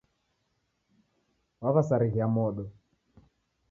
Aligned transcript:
Waw'asarighia 1.61 2.25
mondo. 2.35 2.63